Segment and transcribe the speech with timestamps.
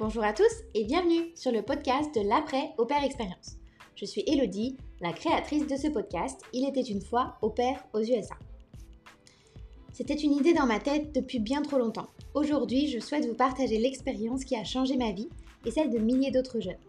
[0.00, 3.58] bonjour à tous et bienvenue sur le podcast de l'après au père expérience.
[3.96, 8.00] Je suis Elodie, la créatrice de ce podcast Il était une fois au père aux
[8.00, 8.34] USA.
[9.92, 12.08] C'était une idée dans ma tête depuis bien trop longtemps.
[12.32, 15.28] Aujourd'hui, je souhaite vous partager l'expérience qui a changé ma vie
[15.66, 16.80] et celle de milliers d'autres jeunes.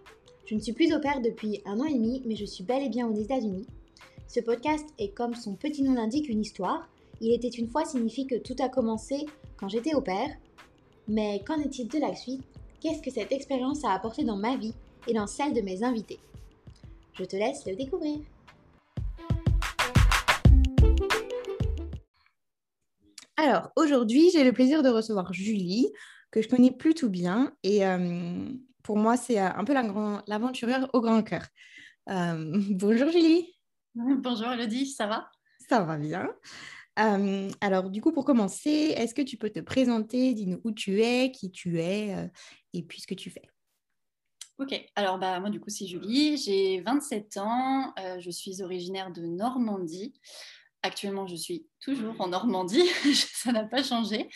[0.46, 2.82] Je ne suis plus au père depuis un an et demi, mais je suis bel
[2.82, 3.68] et bien aux États-Unis.
[4.30, 6.88] Ce podcast est comme son petit nom l'indique une histoire.
[7.20, 9.26] Il était une fois signifie que tout a commencé
[9.58, 10.30] quand j'étais au père.
[11.10, 12.42] Mais qu'en est-il de la suite?
[12.82, 14.74] Qu'est-ce que cette expérience a apporté dans ma vie
[15.08, 16.20] et dans celle de mes invités
[17.14, 18.22] Je te laisse le découvrir.
[23.38, 25.92] Alors, aujourd'hui, j'ai le plaisir de recevoir Julie,
[26.32, 27.54] que je connais plutôt bien.
[27.62, 28.50] Et euh,
[28.82, 29.74] pour moi, c'est euh, un peu
[30.26, 31.46] l'aventureur au grand cœur.
[32.10, 33.54] Euh, bonjour Julie.
[33.94, 35.30] Bonjour Elodie, ça va?
[35.70, 36.34] Ça va bien.
[36.96, 41.32] alors, du coup, pour commencer, est-ce que tu peux te présenter, dis-nous où tu es,
[41.32, 42.32] qui tu es
[42.74, 43.44] et puis ce que tu fais
[44.58, 49.22] Ok, alors bah, moi du coup c'est Julie, j'ai 27 ans, je suis originaire de
[49.22, 50.14] Normandie.
[50.84, 54.30] Actuellement, je suis toujours en Normandie, ça n'a pas changé.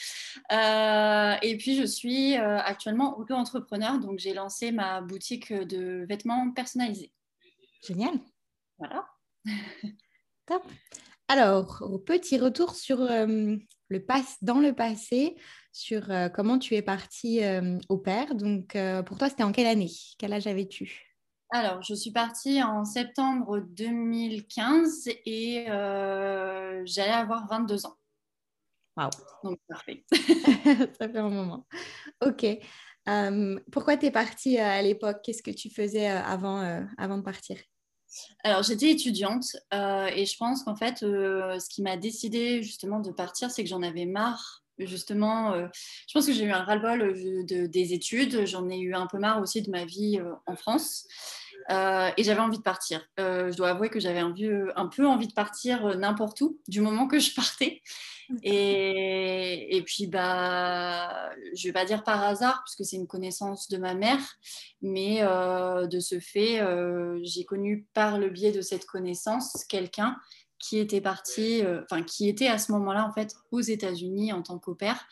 [0.52, 6.52] Euh, et puis, je suis euh, actuellement auto-entrepreneur, donc j'ai lancé ma boutique de vêtements
[6.52, 7.12] personnalisés.
[7.88, 8.20] Génial.
[8.78, 9.08] Voilà.
[10.46, 10.64] Top.
[11.28, 13.56] Alors, petit retour sur euh,
[13.90, 14.06] le
[14.44, 15.36] dans le passé,
[15.76, 17.42] sur comment tu es partie
[17.90, 18.34] au père.
[18.36, 19.92] Donc, pour toi, c'était en quelle année?
[20.18, 21.16] Quel âge avais-tu?
[21.52, 27.96] Alors, je suis partie en septembre 2015 et euh, j'allais avoir 22 ans.
[28.98, 29.10] Waouh.
[29.44, 30.04] Donc, parfait.
[31.00, 31.68] Ça fait un moment.
[32.26, 32.46] Ok.
[33.08, 35.20] Euh, pourquoi tu es partie euh, à l'époque?
[35.24, 37.58] Qu'est-ce que tu faisais avant, avant de partir?
[38.44, 43.52] Alors, j'étais étudiante et je pense qu'en fait, ce qui m'a décidé justement de partir,
[43.52, 45.68] c'est que j'en avais marre justement, euh,
[46.08, 48.46] je pense que j'ai eu un ras-le-bol euh, des études.
[48.46, 51.08] J'en ai eu un peu marre aussi de ma vie euh, en France.
[51.70, 53.08] et j'avais envie de partir.
[53.18, 54.34] je dois avouer que j'avais un,
[54.76, 57.82] un, peu envie de partir n'importe où, du moment que je partais.
[58.42, 63.70] Et, et, puis, bah, je ne vais pas dire par hasard, puisque c'est une connaissance
[63.70, 64.20] de ma mère,
[64.82, 66.60] mais de ce fait,
[67.22, 70.18] j'ai connu par le biais de cette connaissance quelqu'un
[70.66, 74.42] qui était parti, euh, enfin qui était à ce moment-là en fait aux États-Unis en
[74.42, 75.08] tant qu'opère.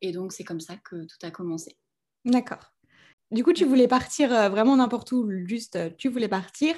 [0.00, 1.76] Et donc c'est comme ça que tout a commencé.
[2.24, 2.72] D'accord.
[3.30, 6.74] Du coup, tu voulais partir euh, vraiment n'importe où, juste euh, tu voulais partir.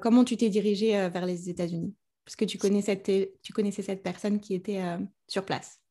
[0.00, 1.94] comment tu t'es dirigée vers les États-Unis?
[2.24, 2.96] Parce que tu connaissais,
[3.42, 4.80] tu connaissais cette personne qui était
[5.28, 5.82] sur place.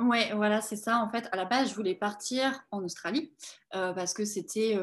[0.00, 0.96] Ouais, voilà, c'est ça.
[0.96, 3.34] En fait, à la base, je voulais partir en Australie
[3.72, 4.76] parce que c'était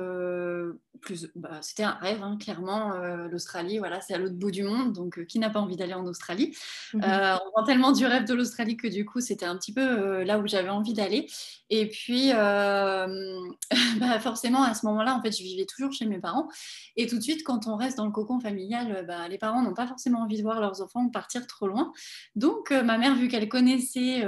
[0.99, 2.93] plus, bah, c'était un rêve, hein, clairement.
[2.93, 5.75] Euh, L'Australie, voilà, c'est à l'autre bout du monde, donc euh, qui n'a pas envie
[5.75, 6.55] d'aller en Australie?
[6.93, 7.03] Mhm.
[7.03, 10.23] euh, On vend tellement du rêve de l'Australie que du coup, c'était un petit peu
[10.23, 11.27] là où j'avais envie d'aller.
[11.69, 16.47] Et puis, bah, forcément, à ce moment-là, en fait, je vivais toujours chez mes parents.
[16.95, 19.73] Et tout de suite, quand on reste dans le cocon familial, bah, les parents n'ont
[19.73, 21.91] pas forcément envie de voir leurs enfants partir trop loin.
[22.35, 24.25] Donc, ma mère, vu qu'elle connaissait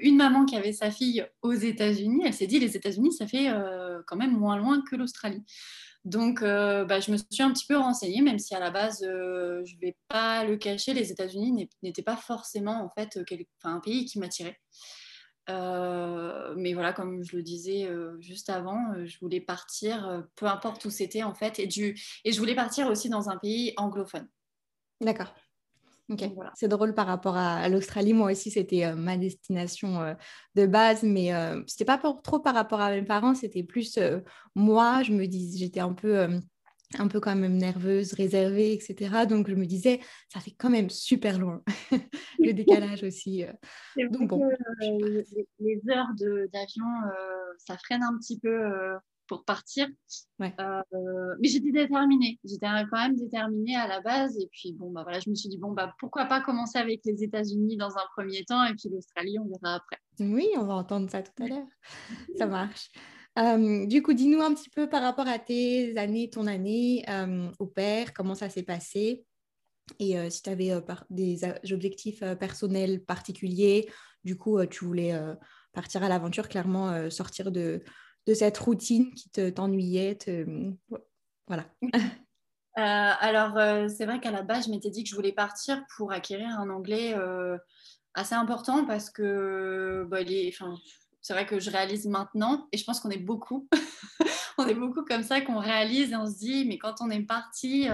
[0.00, 3.50] une maman qui avait sa fille aux États-Unis, elle s'est dit les États-Unis, ça fait
[4.06, 5.44] quand même moins loin que l'Australie.
[6.06, 9.02] Donc, euh, bah, je me suis un petit peu renseignée, même si à la base,
[9.02, 13.18] euh, je ne vais pas le cacher, les États-Unis n'étaient pas forcément en fait
[13.64, 14.56] un pays qui m'attirait.
[15.50, 17.88] Euh, mais voilà, comme je le disais
[18.20, 22.86] juste avant, je voulais partir, peu importe où c'était en fait, et, je voulais partir
[22.86, 24.28] aussi dans un pays anglophone.
[25.00, 25.34] D'accord.
[26.54, 28.12] C'est drôle par rapport à, l'Australie.
[28.12, 30.14] Moi aussi, c'était euh, ma destination euh,
[30.54, 33.34] de base, mais euh, c'était pas trop par rapport à mes parents.
[33.34, 33.98] C'était plus
[34.54, 35.02] moi.
[35.02, 36.28] Je me dis, j'étais un peu,
[36.98, 39.26] un peu quand même nerveuse, réservée, etc.
[39.28, 40.00] Donc je me disais,
[40.32, 41.62] ça fait quand même super loin.
[42.38, 43.44] le décalage aussi.
[44.10, 44.48] donc bon.
[44.80, 45.26] les,
[45.58, 46.12] les, heures
[46.52, 46.86] d'avion,
[47.58, 48.96] ça freine un petit peu
[49.26, 49.88] pour partir.
[50.40, 50.82] Euh,
[51.40, 52.38] mais j'étais déterminée.
[52.44, 54.38] J'étais quand même déterminée à la base.
[54.38, 57.00] Et puis, bon, bah, voilà, je me suis dit, bon, bah, pourquoi pas commencer avec
[57.04, 59.98] les États-Unis dans un premier temps et puis l'Australie, on verra après.
[60.20, 61.66] Oui, on va entendre ça tout à l'heure.
[62.36, 62.90] ça marche.
[63.38, 67.50] Euh, du coup, dis-nous un petit peu par rapport à tes années, ton année euh,
[67.58, 69.24] au père, comment ça s'est passé?
[70.00, 70.72] Et si tu avais
[71.10, 71.42] des
[71.72, 73.88] objectifs personnels particuliers,
[74.24, 75.14] du coup, tu voulais
[75.72, 77.84] partir à l'aventure, clairement sortir de,
[78.26, 80.18] de cette routine qui te t'ennuyait
[81.46, 81.64] Voilà.
[82.78, 85.82] Euh, alors, euh, c'est vrai qu'à la base, je m'étais dit que je voulais partir
[85.96, 87.56] pour acquérir un anglais euh,
[88.12, 90.18] assez important parce que bah,
[91.22, 93.66] c'est vrai que je réalise maintenant et je pense qu'on est beaucoup.
[94.58, 97.22] on est beaucoup comme ça qu'on réalise et on se dit, mais quand on est
[97.22, 97.88] parti,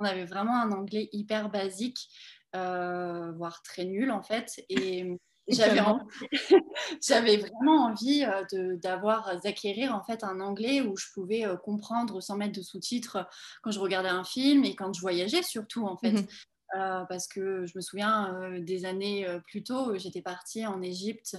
[0.00, 2.08] on avait vraiment un anglais hyper basique,
[2.52, 4.64] voire très nul en fait.
[4.68, 5.16] Et
[5.48, 5.80] j'avais,
[7.06, 12.36] j'avais vraiment envie de, d'avoir, d'acquérir en fait un anglais où je pouvais comprendre sans
[12.36, 13.26] mettre de sous-titres
[13.62, 16.12] quand je regardais un film et quand je voyageais surtout en fait.
[16.12, 16.26] Mmh
[17.08, 21.36] parce que je me souviens des années plus tôt, j'étais partie en Égypte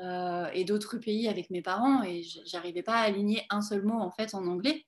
[0.00, 4.10] et d'autres pays avec mes parents et j'arrivais pas à aligner un seul mot en
[4.10, 4.84] fait en anglais.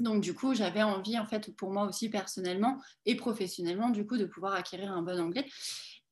[0.00, 4.16] Donc du coup, j'avais envie en fait pour moi aussi personnellement et professionnellement du coup
[4.16, 5.46] de pouvoir acquérir un bon anglais.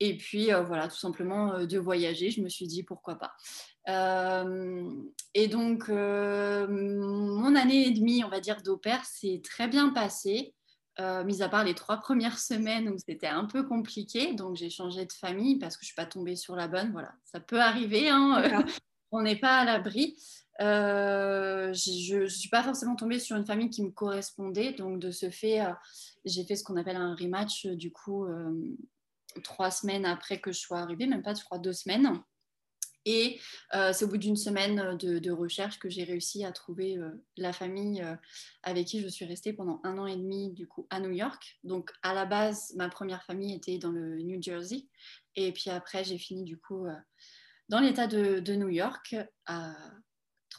[0.00, 3.34] Et puis voilà, tout simplement de voyager, je me suis dit pourquoi pas.
[5.34, 10.54] et donc mon année et demie, on va dire d'au pair, s'est très bien passée.
[11.00, 14.68] Euh, mis à part les trois premières semaines où c'était un peu compliqué, donc j'ai
[14.68, 16.92] changé de famille parce que je ne suis pas tombée sur la bonne.
[16.92, 18.42] Voilà, ça peut arriver, hein,
[19.10, 20.18] on n'est pas à l'abri.
[20.60, 25.10] Euh, je ne suis pas forcément tombée sur une famille qui me correspondait, donc de
[25.10, 25.72] ce fait, euh,
[26.26, 28.26] j'ai fait ce qu'on appelle un rematch, du coup,
[29.42, 32.22] trois semaines après que je sois arrivée, même pas, je crois, deux semaines.
[33.04, 33.40] Et
[33.74, 37.10] euh, c'est au bout d'une semaine euh, de, recherche que j'ai réussi à trouver euh,
[37.36, 38.02] la famille
[38.62, 41.58] avec qui je suis restée pendant un an et demi du coup à New York.
[41.64, 44.86] Donc à la base, ma première famille était dans le New Jersey.
[45.34, 46.86] Et puis après, j'ai fini du coup
[47.68, 49.74] dans l'État de, de, New York à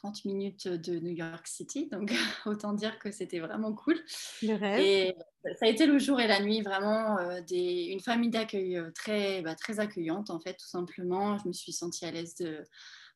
[0.03, 1.87] 30 minutes de New York City.
[1.89, 2.11] Donc,
[2.45, 3.97] autant dire que c'était vraiment cool.
[4.41, 4.81] Le rêve.
[4.81, 5.15] Et
[5.57, 8.91] ça a été le jour et la nuit, vraiment euh, des, une famille d'accueil euh,
[8.91, 11.37] très, bah, très accueillante, en fait, tout simplement.
[11.37, 12.65] Je me suis sentie à l'aise de,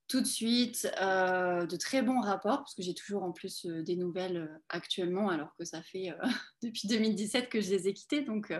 [0.07, 3.97] tout de suite, euh, de très bons rapports, parce que j'ai toujours en plus des
[3.97, 6.15] nouvelles actuellement, alors que ça fait
[6.63, 8.21] depuis 2017 que je les ai quittées.
[8.21, 8.53] Donc,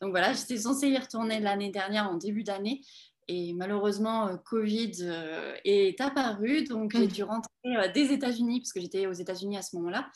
[0.00, 2.80] donc voilà, j'étais censée y retourner l'année dernière, en début d'année.
[3.28, 7.12] Et malheureusement, euh, Covid euh, est apparu, donc j'ai mmh.
[7.12, 10.10] dû rentrer euh, des États-Unis, parce que j'étais aux États-Unis à ce moment-là,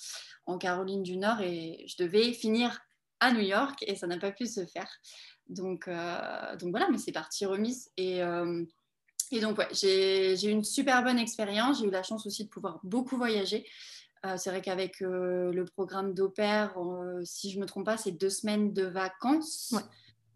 [0.46, 2.80] en Caroline du Nord, et je devais finir
[3.20, 4.90] à New York, et ça n'a pas pu se faire.
[5.48, 5.88] Donc,
[6.58, 7.90] donc voilà, mais c'est parti remise.
[7.96, 8.18] Et,
[9.30, 11.80] et donc, ouais, j'ai eu une super bonne expérience.
[11.80, 13.64] J'ai eu la chance aussi de pouvoir beaucoup voyager.
[14.36, 16.74] c'est vrai qu'avec le programme d'opère,
[17.24, 19.74] si je ne me trompe pas, c'est deux semaines de vacances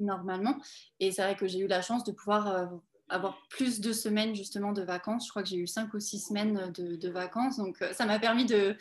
[0.01, 0.57] normalement.
[0.99, 2.67] Et c'est vrai que j'ai eu la chance de pouvoir euh,
[3.09, 5.27] avoir plus de semaines justement de vacances.
[5.27, 7.57] Je crois que j'ai eu cinq ou six semaines de, vacances.
[7.57, 8.77] Donc euh, ça m'a permis de,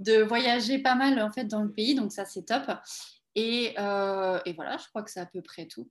[0.00, 1.94] de, voyager pas mal en fait dans le pays.
[1.94, 2.70] Donc ça c'est top.
[3.34, 5.90] Et, euh, et, voilà, je crois que c'est à peu près tout.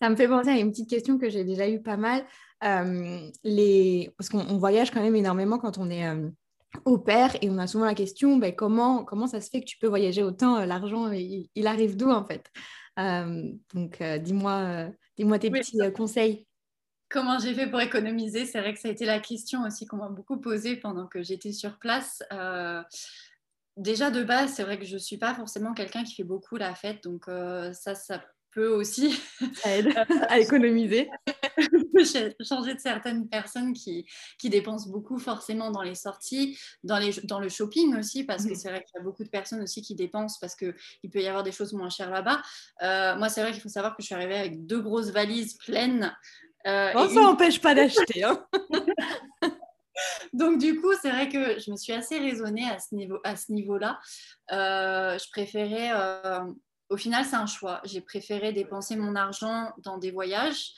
[0.00, 2.24] Ça me fait penser à une petite question que j'ai déjà eu pas mal.
[3.44, 4.10] les...
[4.16, 6.06] Parce qu'on voyage quand même énormément quand on est
[6.84, 9.66] au père et on a souvent la question ben, comment, comment ça se fait que
[9.66, 12.50] tu peux voyager autant L'argent, il, arrive d'où en fait?
[12.96, 16.46] Donc, euh, dis-moi euh, dis-moi tes petits conseils.
[17.08, 18.46] Comment j'ai fait pour économiser?
[18.46, 21.22] C'est vrai que ça a été la question aussi qu'on m'a beaucoup posée pendant que
[21.22, 22.22] j'étais sur place.
[23.76, 26.56] déjà de base, c'est vrai que je ne suis pas forcément quelqu'un qui fait beaucoup
[26.56, 29.20] la fête, donc ça, ça peut aussi
[29.64, 29.92] aider
[30.28, 31.08] à économiser.
[32.44, 34.06] changer de certaines personnes qui,
[34.38, 38.52] qui, dépensent beaucoup forcément dans les sorties, dans, les, dans le shopping aussi, parce que
[38.52, 38.56] mmh.
[38.56, 41.26] c'est vrai qu'il y a beaucoup de personnes aussi qui dépensent parce qu'il peut y
[41.26, 42.42] avoir des choses moins chères là-bas.
[42.82, 45.54] Euh, moi, c'est vrai qu'il faut savoir que je suis arrivée avec deux grosses valises
[45.54, 46.14] pleines.
[46.66, 48.24] Euh, ça n'empêche pas d'acheter.
[48.24, 48.46] Hein.
[50.32, 53.36] Donc du coup, c'est vrai que je me suis assez raisonnée à ce niveau, à
[53.36, 54.00] ce niveau-là.
[54.52, 55.90] Euh, je préférais
[56.90, 57.80] au final, c'est un choix.
[57.84, 60.72] J'ai préféré dépenser mon argent dans des voyages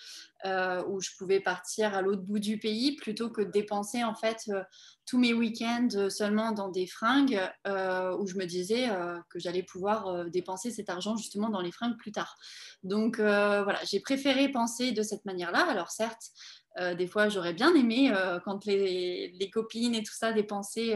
[0.44, 4.14] euh, où je pouvais partir à l'autre bout du pays plutôt que de dépenser en
[4.16, 4.64] fait euh,
[5.06, 8.88] tous mes week-ends seulement dans des fringues euh, où je me disais
[9.30, 12.36] que j'allais pouvoir dépenser cet argent justement dans les fringues plus tard.
[12.82, 15.66] Donc voilà, j'ai préféré penser de cette manière-là.
[15.68, 16.30] Alors certes,
[16.78, 18.14] des fois, j'aurais bien aimé
[18.44, 20.94] quand les, les, copines et tout ça dépensaient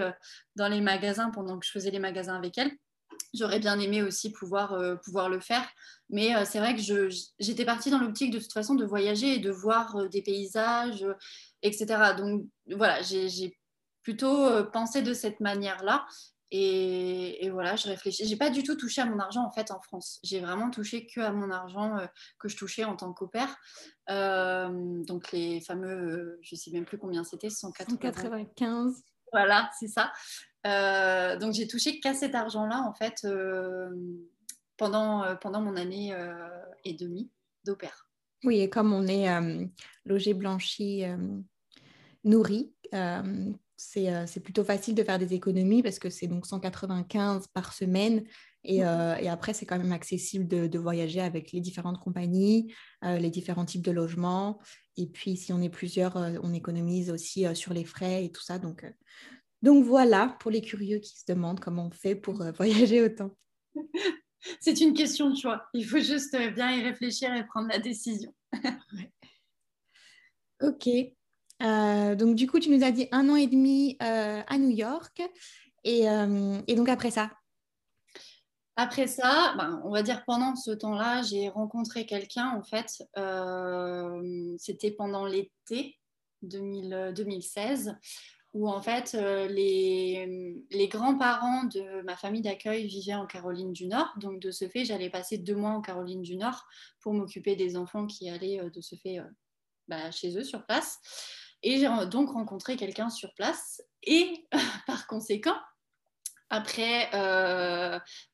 [0.55, 2.73] dans les magasins pendant que je faisais les magasins avec elles.
[3.37, 5.67] J'aurais bien aimé aussi pouvoir, euh, pouvoir le faire.
[6.09, 9.39] Mais euh, c'est vrai que j'étais partie dans l'optique de toute façon de voyager et
[9.39, 11.05] de voir euh, des paysages,
[11.63, 12.15] etc.
[12.17, 13.59] Donc voilà, j'ai
[14.03, 16.07] plutôt pensé de cette manière-là.
[16.53, 18.25] Et, voilà, je réfléchis.
[18.25, 20.21] J'ai pas du tout touché à mon argent en fait en France.
[20.23, 21.97] J'ai vraiment touché que à mon argent
[22.39, 23.57] que je touchais en tant qu'opère.
[24.09, 29.03] donc les fameux, je sais même plus combien c'était, 195.
[29.33, 30.13] Voilà, c'est ça.
[30.67, 33.91] Euh, donc j'ai touché qu'à cet argent-là en fait euh,
[34.77, 36.15] pendant, euh, pendant mon année
[36.85, 37.31] et demie
[37.65, 38.09] d'opère.
[38.45, 39.27] Oui, et comme on est
[40.05, 41.05] logé, blanchi,
[42.25, 42.73] nourri,
[43.77, 48.25] c'est plutôt facile de faire des économies parce que c'est donc 195 par semaine.
[48.69, 53.31] Et, et après c'est quand même accessible de, de, voyager avec les différentes compagnies, les
[53.31, 54.61] différents types de logements.
[54.97, 58.59] Et puis si on est plusieurs, on économise aussi sur les frais et tout ça.
[58.59, 58.85] Donc
[59.67, 63.31] donc voilà, pour les curieux qui se demandent comment on fait pour euh, voyager autant.
[64.61, 65.67] C'est une question de choix.
[65.75, 68.33] Il faut juste euh, bien y réfléchir et prendre la décision.
[70.63, 70.89] Ok.
[71.61, 75.21] donc du coup, tu nous as dit un an et demi à New York.
[75.85, 76.05] Et,
[76.67, 77.31] et donc après ça?
[78.75, 82.89] Après ça, ben, on va dire pendant ce temps-là, j'ai rencontré quelqu'un, en fait,
[84.59, 85.99] c'était pendant l'été
[86.41, 87.99] 2016,
[88.57, 93.87] où en fait euh, les, les grands-parents de ma famille d'accueil vivaient en Caroline du
[93.87, 94.09] Nord.
[94.17, 96.67] Donc de ce fait, j'allais passer deux mois en Caroline du Nord
[97.01, 99.29] pour m'occuper des enfants qui allaient euh, de ce fait euh,
[99.89, 100.99] bah, chez eux sur place.
[101.63, 103.83] Et j'ai donc rencontré quelqu'un sur place.
[104.05, 104.47] Et
[104.87, 105.57] par conséquent,
[106.51, 107.11] après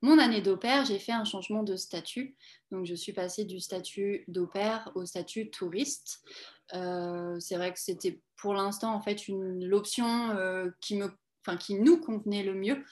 [0.03, 2.37] mon année d'opère, j'ai fait un changement de statut.
[2.71, 6.23] Donc, je suis passée du statut d'opère au statut touriste.
[6.71, 10.37] c'est vrai que c'était pour l'instant en fait l'option
[10.81, 11.11] qui, me,
[11.59, 12.85] qui nous convenait le mieux.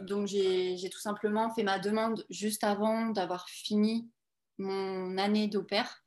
[0.00, 4.08] donc, j'ai tout simplement fait ma demande juste avant d'avoir fini
[4.58, 6.02] mon année d'opère.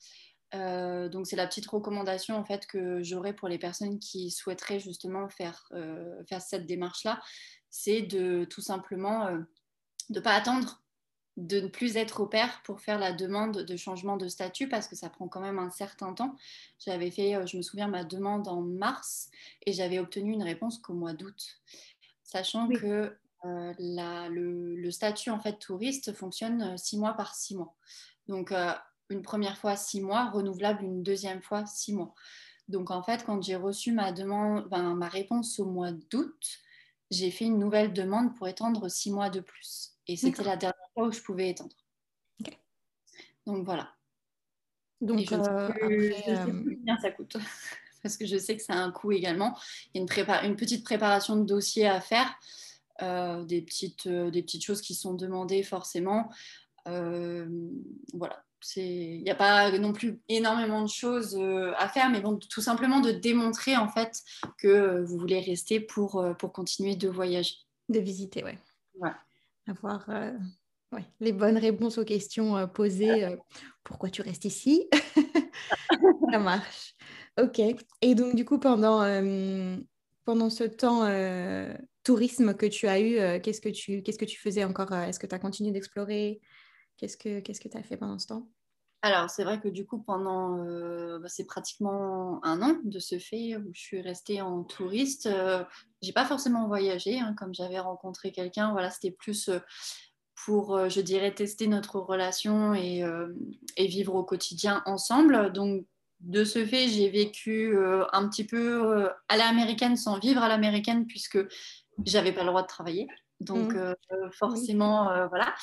[0.56, 4.80] Euh, donc c'est la petite recommandation en fait que j'aurais pour les personnes qui souhaiteraient
[4.80, 7.22] justement faire, euh, faire cette démarche-là,
[7.70, 9.40] c'est de tout simplement euh,
[10.10, 10.82] de ne pas attendre
[11.36, 14.88] de ne plus être au pair pour faire la demande de changement de statut parce
[14.88, 16.36] que ça prend quand même un certain temps.
[16.80, 19.30] J'avais fait, je me souviens, ma demande en mars
[19.64, 21.60] et j'avais obtenu une réponse qu'au mois d'août,
[22.24, 27.76] sachant que la, le, le, statut en fait touriste fonctionne six mois par six mois.
[28.28, 28.52] Donc
[29.10, 32.14] une première fois six mois, renouvelable une deuxième fois six mois.
[32.68, 36.60] Donc en fait, quand j'ai reçu ma demande, ben, ma réponse au mois d'août,
[37.10, 39.94] j'ai fait une nouvelle demande pour étendre six mois de plus.
[40.08, 41.76] Et c'était la dernière fois où je pouvais étendre.
[43.46, 43.94] Donc voilà.
[45.00, 47.38] Donc, je ne sais, euh, plus, combien ça coûte.
[48.04, 49.58] Parce que je sais que ça a un coût également.
[49.94, 52.28] Il y a une, une petite préparation de dossier à faire.
[53.04, 56.30] Euh, des, petites, euh, des petites choses qui sont demandées forcément.
[56.86, 58.44] voilà
[58.76, 62.62] il n'y a pas non plus énormément de choses euh, à faire, mais bon, tout
[62.62, 64.22] simplement de démontrer en fait
[64.58, 67.56] que euh, vous voulez rester pour, euh, pour continuer de voyager.
[67.90, 68.58] De visiter, ouais.
[69.00, 69.12] ouais.
[69.68, 70.08] Avoir
[70.94, 73.38] ouais, les bonnes réponses aux questions posées.
[73.84, 74.90] pourquoi tu restes ici?
[76.32, 76.96] Ça marche.
[77.40, 77.60] Ok.
[78.02, 79.00] Et donc, du coup, pendant,
[80.24, 81.06] pendant ce temps
[82.04, 85.28] tourisme que tu as eu, qu'est-ce que tu qu'est-ce que tu faisais encore Est-ce que
[85.28, 86.40] tu as continué d'explorer?
[86.98, 88.50] Qu'est-ce que tu que as fait pendant ce temps?
[89.08, 93.18] Alors, c'est vrai que du coup, pendant, euh, bah, c'est pratiquement un an de ce
[93.20, 95.28] fait où je suis restée en touriste.
[95.28, 95.64] Euh,
[96.02, 98.74] j'ai pas forcément voyagé, hein, comme j'avais rencontré quelqu'un.
[98.74, 99.60] Voilà, c'était plus euh,
[100.44, 103.04] pour, je dirais, tester notre relation et,
[103.76, 105.52] et, vivre au quotidien ensemble.
[105.52, 105.86] Donc,
[106.20, 107.76] de ce fait, j'ai vécu
[108.14, 111.40] un petit peu à l'américaine sans vivre à l'américaine puisque
[112.06, 113.08] j'avais pas le droit de travailler.
[113.40, 113.96] Donc, mmh.
[114.32, 115.56] forcément, voilà.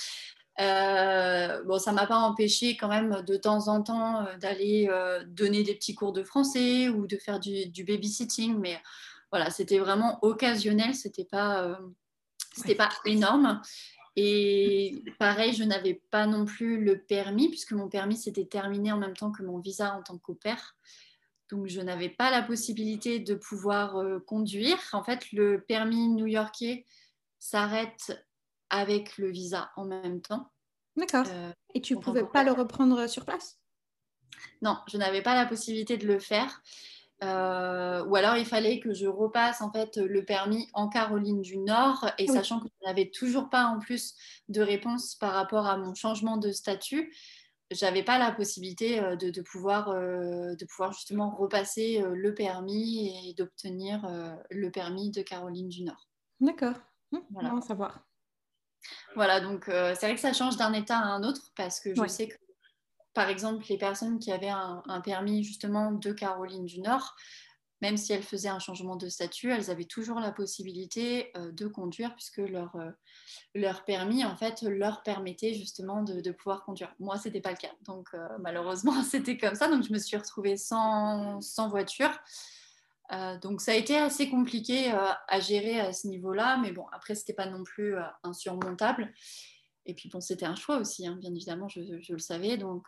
[0.60, 5.24] Euh, bon, ça m'a pas empêché quand même de temps en temps euh, d'aller euh,
[5.26, 8.80] donner des petits cours de français ou de faire du, babysitting, mais
[9.30, 11.76] voilà, c'était vraiment occasionnel, c'était pas,
[12.54, 13.60] c'était pas énorme.
[14.14, 18.98] Et pareil, je n'avais pas non plus le permis, puisque mon permis s'était terminé en
[18.98, 20.76] même temps que mon visa en tant qu'opère.
[21.50, 24.78] Donc, je n'avais pas la possibilité de pouvoir conduire.
[24.92, 26.86] En fait, le permis new-yorkais
[27.40, 28.24] s'arrête
[28.70, 30.50] avec le visa en même temps.
[30.96, 31.26] D'accord.
[31.28, 33.58] Euh, Et tu ne pouvais pas le reprendre sur place?
[34.62, 36.62] Non, je n'avais pas la possibilité de le faire.
[37.22, 41.58] Euh, ou alors il fallait que je repasse en fait le permis en Caroline du
[41.58, 44.14] Nord et sachant que je n'avais toujours pas en plus
[44.48, 47.14] de réponse par rapport à mon changement de statut,
[47.70, 54.06] j'avais pas la possibilité euh, de, pouvoir, de pouvoir justement repasser le permis et d'obtenir
[54.50, 56.08] le permis de Caroline du Nord.
[56.40, 56.76] D'accord,
[57.12, 57.60] hum, voilà.
[57.62, 58.04] savoir.
[59.14, 61.94] Voilà, donc euh, c'est vrai que ça change d'un état à un autre parce que
[61.94, 62.34] je sais que,
[63.12, 67.14] par exemple, les personnes qui avaient un, permis justement de Caroline du Nord,
[67.80, 71.66] même si elles faisaient un changement de statut, elles avaient toujours la possibilité euh, de
[71.66, 72.90] conduire puisque leur, euh,
[73.54, 76.94] leur permis, en fait, leur permettait justement de, pouvoir conduire.
[76.98, 77.72] Moi, ce n'était pas le cas.
[77.82, 78.08] Donc,
[78.40, 79.68] malheureusement, c'était comme ça.
[79.68, 82.10] Donc, je me suis retrouvée sans, sans voiture.
[83.12, 86.86] Euh, donc ça a été assez compliqué euh, à gérer à ce niveau-là, mais bon,
[86.92, 89.12] après, c'était pas non plus euh, insurmontable.
[89.86, 92.56] Et puis bon, c'était un choix aussi, hein, bien évidemment, je, le savais.
[92.56, 92.84] Donc,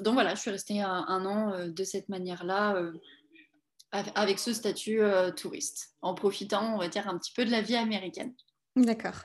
[0.00, 2.82] donc voilà, je suis restée un, an de cette manière-là,
[3.92, 5.02] avec ce statut
[5.36, 8.32] touriste, en profitant, on va dire, un petit peu de la vie américaine.
[8.74, 9.20] D'accord.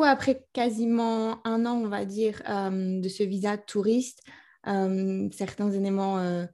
[0.00, 4.22] Après quasiment un an, on va dire, de ce visa touriste,
[4.64, 6.46] certains éléments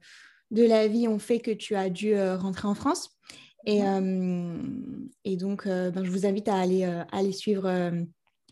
[0.51, 3.11] de la vie ont fait que tu as dû euh, rentrer en France.
[3.65, 4.57] Et, euh,
[5.25, 7.91] et donc, euh, ben, je vous invite à aller, aller suivre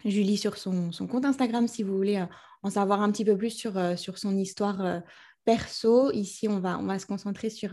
[0.05, 2.23] Julie sur son, compte Instagram si vous voulez
[2.61, 5.01] en savoir un petit peu plus sur, sur son histoire
[5.45, 6.11] perso.
[6.11, 7.71] Ici, on va, on va se concentrer sur,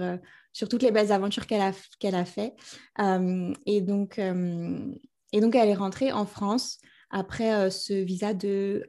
[0.52, 2.54] sur toutes les belles aventures qu'elle a, qu'elle a fait.
[3.66, 6.78] et, donc, et donc, elle est rentrée en France
[7.10, 8.88] après ce visa de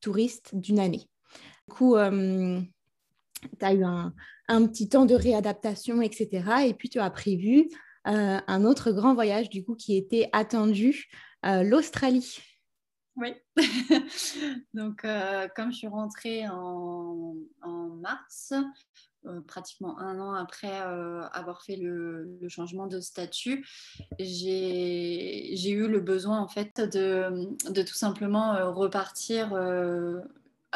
[0.00, 1.08] touriste d'une année.
[1.66, 1.96] Du coup,
[3.40, 4.12] tu as eu un,
[4.66, 6.28] petit temps de réadaptation, etc.
[6.66, 7.68] Et puis, tu as prévu
[8.04, 11.08] un autre grand voyage, du coup, qui était attendu,
[11.44, 12.38] l'Australie.
[13.18, 13.34] Oui.
[14.74, 17.34] Donc, euh, comme je suis rentrée en,
[18.00, 18.52] mars,
[19.26, 23.66] euh, pratiquement un an après euh, avoir fait le, changement de statut,
[24.20, 29.52] j'ai eu le besoin en fait de tout simplement repartir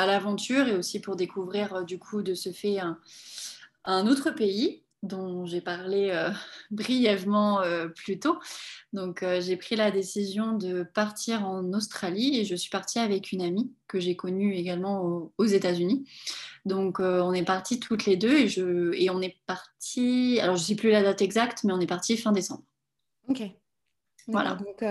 [0.02, 2.78] à l'aventure et aussi pour découvrir du coup de ce fait
[3.85, 6.30] un autre pays dont j'ai parlé euh,
[6.71, 8.38] brièvement euh, plus tôt.
[8.92, 13.32] Donc euh, j'ai pris la décision de partir en Australie et je suis partie avec
[13.32, 16.06] une amie que j'ai connue également aux, États-Unis.
[16.64, 20.62] Donc on est partis toutes les deux et, je, et on est parti, alors je
[20.62, 22.62] ne sais plus la date exacte, mais on est parti fin décembre.
[23.28, 23.42] Ok.
[24.28, 24.54] Voilà.
[24.54, 24.85] Donc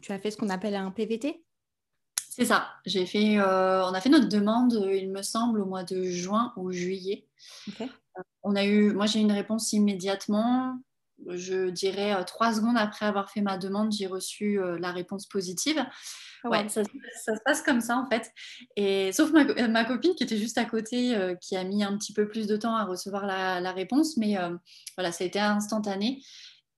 [0.00, 1.42] tu as fait ce qu'on appelle un PVT
[2.38, 2.68] c'est ça.
[2.86, 6.70] J'ai fait, on a fait notre demande, il me semble, au mois de juin ou
[6.72, 7.26] juillet.
[7.68, 7.88] Ok
[8.42, 10.78] on a eu, moi j'ai eu une réponse immédiatement.
[11.26, 15.26] Je dirais euh, trois secondes après avoir fait ma demande, j'ai reçu euh, la réponse
[15.26, 15.84] positive.
[16.44, 18.30] Ah ouais, ça, se passe comme ça en fait.
[18.76, 22.12] Et sauf ma, copine qui était juste à côté, euh, qui a mis un petit
[22.12, 24.36] peu plus de temps à recevoir la, réponse, mais
[24.96, 26.22] voilà, ça a été instantané.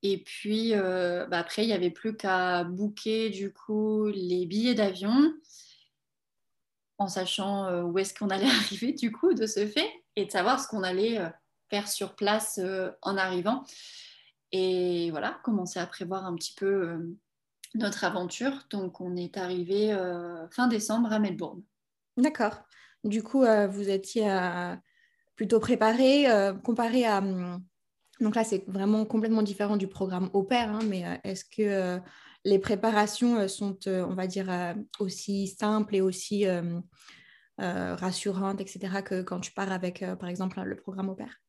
[0.02, 5.34] Et puis bah, après, il n'y avait plus qu'à booker du coup les billets d'avion
[6.98, 10.58] en sachant où est-ce qu'on allait arriver du coup de ce fait et de savoir
[10.58, 11.18] ce qu'on allait
[11.70, 13.64] faire sur place euh, en arrivant.
[14.52, 17.16] Et voilà, commencer à prévoir un petit peu euh,
[17.74, 18.66] notre aventure.
[18.70, 21.62] Donc, on est arrivé euh, fin décembre à Melbourne.
[22.16, 22.58] D'accord.
[23.04, 24.30] Du coup, vous étiez
[25.34, 26.26] plutôt préparé,
[26.62, 27.22] comparé à.
[28.20, 32.00] Donc là, c'est vraiment complètement différent du programme au pair, hein, mais est-ce que
[32.44, 36.46] les préparations sont, on va dire, aussi simples et aussi
[37.58, 41.40] rassurantes, etc., que quand tu pars avec, par exemple, le programme au pair?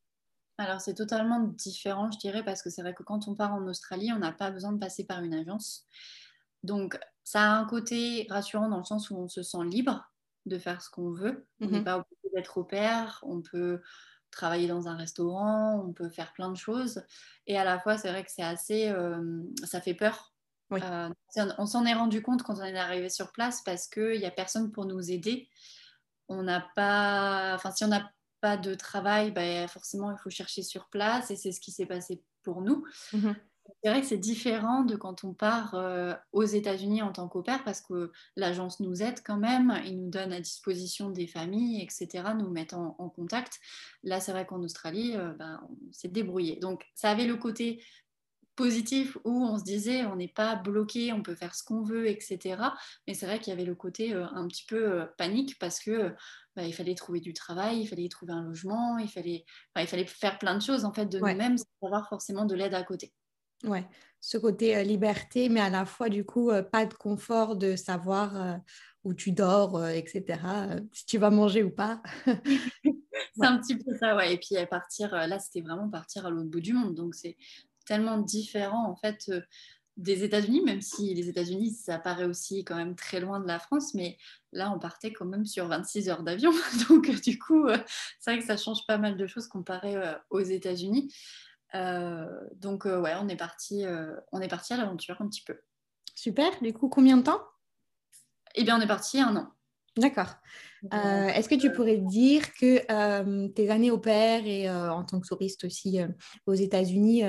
[0.62, 3.68] Alors c'est totalement différent, je dirais, parce que c'est vrai que quand on part en
[3.68, 5.88] Australie, on n'a pas besoin de passer par une agence.
[6.64, 10.06] Donc ça a un côté rassurant dans le sens où on se sent libre
[10.46, 11.48] de faire ce qu'on veut.
[11.62, 11.84] On n'est mhm.
[11.84, 13.82] pas obligé d'être au pair, on peut
[14.32, 17.04] travailler dans un restaurant, on peut faire plein de choses.
[17.48, 18.90] Et à la fois, c'est vrai que c'est assez...
[18.90, 20.34] Euh, ça fait peur.
[20.72, 21.10] Euh,
[21.58, 24.32] on s'en est rendu compte quand on est arrivé sur place parce qu'il n'y a
[24.32, 25.50] personne pour nous aider.
[26.30, 27.54] On n'a pas...
[27.56, 31.36] Enfin, si on n'a pas de travail, bah, forcément, il faut chercher sur place et
[31.36, 32.86] c'est ce qui s'est passé pour nous.
[33.14, 33.36] Mhm.
[33.84, 37.64] C'est vrai que c'est différent de quand on part euh, aux États-Unis en tant qu'opère
[37.64, 42.24] parce que l'agence nous aide quand même, il nous donne à disposition des familles, etc.,
[42.38, 43.60] nous mettent en, contact.
[44.04, 46.58] Là, c'est vrai qu'en Australie, euh, bah, on s'est débrouillé.
[46.58, 47.84] Donc, ça avait le côté
[48.56, 52.08] positif où on se disait on n'est pas bloqué, on peut faire ce qu'on veut,
[52.08, 52.62] etc.
[53.08, 56.14] Mais c'est vrai qu'il y avait le côté euh, un petit peu panique parce que
[56.56, 59.46] bah, il fallait trouver du travail, il fallait trouver un logement, il fallait,
[59.78, 62.74] il fallait faire plein de choses en fait de nous-mêmes sans avoir forcément de l'aide
[62.74, 63.14] à côté.
[63.64, 63.88] Ouais,
[64.20, 67.76] ce côté euh, liberté, mais à la fois du coup euh, pas de confort de
[67.76, 68.58] savoir euh,
[69.04, 70.40] où tu dors, etc.
[70.92, 72.02] si tu vas manger ou pas.
[72.26, 74.34] c'est un petit peu ça, ouais.
[74.34, 77.38] Et puis partir, là c'était vraiment partir à l'autre bout du monde, donc c'est
[77.86, 79.32] tellement différent en fait
[79.98, 83.60] des États-Unis, même si les États-Unis, ça paraît aussi quand même très loin de la
[83.60, 84.18] France, mais
[84.52, 86.52] là, on partait quand même sur 26 heures d'avion.
[86.90, 87.68] Donc, du coup,
[88.20, 89.96] c'est vrai que ça change pas mal de choses comparé
[90.30, 91.14] aux États-Unis.
[91.76, 93.86] Euh, donc, ouais, on est parti,
[94.32, 95.58] on est parti à l'aventure un petit peu.
[96.16, 96.52] Super.
[96.62, 97.42] Du coup, combien de temps?
[98.56, 99.48] Eh bien, on est parti un an.
[99.98, 100.36] D'accord.
[100.92, 105.66] Est-ce que tu pourrais dire que tes années au pair et en tant que touriste
[105.66, 106.00] aussi
[106.46, 107.24] aux États-Unis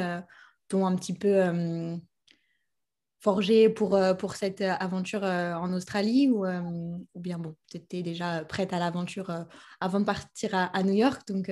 [0.68, 1.98] t'ont un petit peu
[3.22, 7.76] forgé pour, euh, pour cette euh, aventure euh, en Australie ou, ou bien bon, tu
[7.76, 9.30] étais déjà prête à l'aventure
[9.80, 11.22] avant de partir à, New York.
[11.28, 11.50] Donc,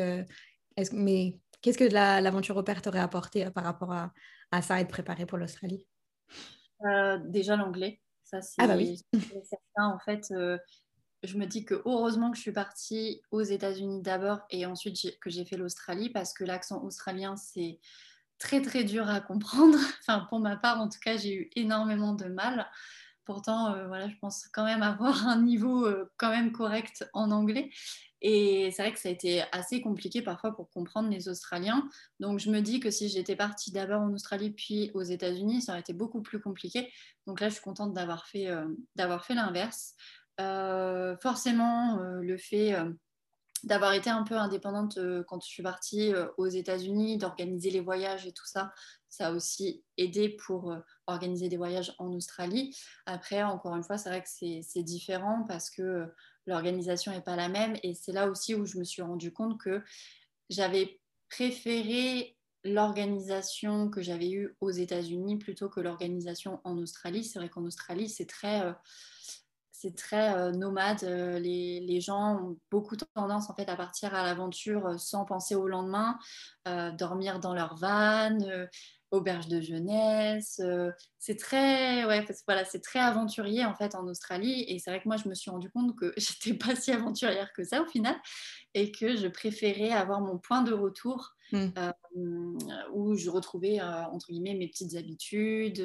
[0.93, 4.13] mais qu'est-ce que l'aventure au père t'aurait apporté par rapport à,
[4.51, 5.87] à, ça et de préparer pour l'Australie?
[7.27, 8.01] Déjà l'anglais.
[8.25, 9.01] Ça, c'est ah bah oui.
[9.43, 9.89] certain.
[9.89, 10.33] En fait,
[11.23, 15.31] je me dis que heureusement que je suis partie aux États-Unis d'abord et ensuite que
[15.31, 17.79] j'ai fait l'Australie parce que l'accent australien, c'est
[18.39, 19.79] très très dur à comprendre.
[20.01, 22.69] Enfin, pour ma part, en tout cas, j'ai eu énormément de mal.
[23.31, 27.31] Pourtant, euh, voilà, je pense quand même avoir un niveau euh, quand même correct en
[27.31, 27.71] anglais.
[28.23, 31.89] Et c'est vrai que ça a été assez compliqué parfois pour comprendre les Australiens.
[32.19, 35.73] Donc je me dis que si j'étais partie d'abord en Australie puis aux États-Unis, ça
[35.73, 36.93] aurait été beaucoup plus compliqué.
[37.29, 38.67] Donc là, je suis contente d'avoir fait, euh,
[38.97, 39.95] d'avoir fait l'inverse.
[41.23, 42.75] forcément, le fait
[43.63, 48.33] d'avoir été un peu indépendante quand je suis partie aux États-Unis, d'organiser les voyages et
[48.33, 48.73] tout ça.
[49.11, 50.75] Ça a aussi aidé pour
[51.07, 52.75] organiser des voyages en Australie.
[53.07, 56.07] Après, encore une fois, c'est vrai que c'est différent parce que
[56.47, 57.77] l'organisation n'est pas la même.
[57.83, 59.83] Et c'est là aussi où je me suis rendu compte que
[60.49, 67.25] j'avais préféré l'organisation que j'avais eue aux États-Unis plutôt que l'organisation en Australie.
[67.25, 68.73] C'est vrai qu'en Australie, c'est très, euh,
[69.73, 71.03] c'est très euh, nomade.
[71.05, 75.55] Euh, les, les, gens ont beaucoup tendance en fait à partir à l'aventure sans penser
[75.55, 76.19] au lendemain,
[76.99, 78.39] dormir dans leur van,
[79.11, 80.61] auberge de jeunesse.
[81.19, 84.65] c'est très, ouais, voilà, c'est très aventurier en fait en Australie.
[84.69, 87.53] Et c'est vrai que moi, je me suis rendu compte que j'étais pas si aventurière
[87.53, 88.17] que ça au final,
[88.75, 91.69] et que je préférais avoir mon point de retour mmh.
[92.93, 95.81] où je retrouvais entre guillemets mes petites habitudes,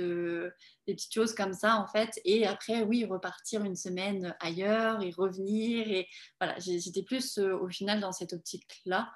[0.87, 2.19] des petites choses comme ça en fait.
[2.25, 5.89] Et après, oui, repartir une semaine ailleurs et revenir.
[5.89, 6.07] Et
[6.39, 9.09] voilà, j'étais plus au final dans cette optique là.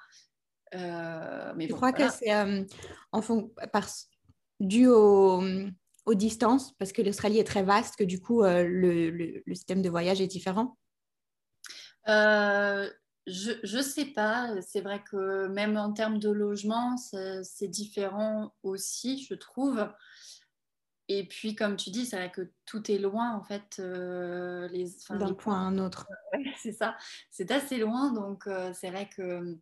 [0.74, 2.64] Euh, mais je crois que c'est euh,
[3.12, 3.86] en fond, par,
[4.60, 5.42] dû au,
[6.06, 9.82] aux distances, parce que l'Australie est très vaste, que du coup, euh, le, le, système
[9.82, 10.76] de voyage est différent?
[12.06, 14.60] Je ne sais pas.
[14.62, 19.88] C'est vrai que même en termes de logement, c'est différent aussi, je trouve.
[21.08, 23.80] Et puis, comme tu dis, c'est vrai que tout est loin, en fait.
[23.80, 26.06] D'un point à un autre.
[26.58, 26.96] c'est ça.
[27.30, 28.12] C'est assez loin.
[28.12, 29.58] Donc, c'est vrai que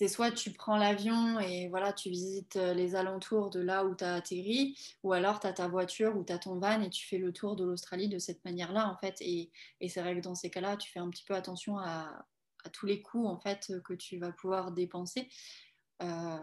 [0.00, 3.94] c'est soit tu prends l'avion et voilà, tu visites euh, les alentours de là où
[3.94, 6.88] tu as atterri, ou alors tu as ta voiture ou tu as ton van et
[6.88, 9.16] tu fais le tour de l'Australie de cette manière-là, en fait.
[9.20, 9.50] Et,
[9.90, 12.26] c'est vrai que dans ces cas-là, tu fais un petit peu attention à,
[12.72, 15.28] tous les coûts, en fait, que tu vas pouvoir dépenser.
[16.02, 16.38] Euh,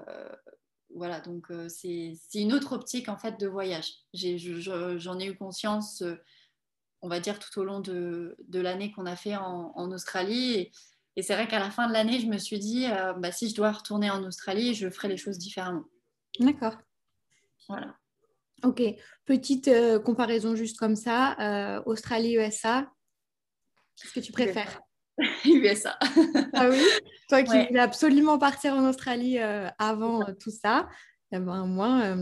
[0.93, 3.91] voilà, donc euh, c'est une autre optique, en fait, de voyage.
[4.13, 6.03] J'en ai, eu conscience,
[7.01, 10.51] on va dire, tout au long de, l'année qu'on a fait en, en Australie.
[10.59, 10.71] Et,
[11.17, 13.49] et c'est vrai qu'à la fin de l'année, je me suis dit, euh, bah, si
[13.49, 15.86] je dois retourner en Australie, je ferai les choses différemment.
[16.39, 16.77] D'accord.
[17.67, 17.95] Voilà.
[18.63, 18.84] Ok.
[19.25, 21.36] Petite euh, comparaison juste comme ça.
[21.39, 22.88] Euh, Australie-USA,
[23.95, 24.80] qu'est-ce que tu préfères?
[25.45, 25.97] USA.
[26.53, 26.80] ah oui?
[27.27, 30.88] Toi qui voulais absolument partir en Australie avant tout ça,
[31.32, 32.15] eh ben, moi,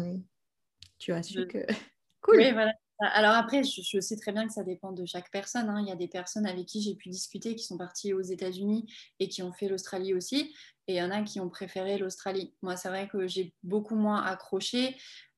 [0.97, 1.57] tu as su que...
[2.21, 2.37] Cool.
[2.37, 2.71] Oui, voilà.
[2.99, 5.69] Alors après, je, sais très bien que ça dépend de chaque personne.
[5.69, 5.81] Hein.
[5.81, 8.85] Il y a des personnes avec qui j'ai pu discuter qui sont parties aux États-Unis
[9.19, 10.55] et qui ont fait l'Australie aussi.
[10.87, 12.53] Et il y en a qui ont préféré l'Australie.
[12.61, 14.95] Moi, c'est vrai que j'ai beaucoup moins accroché.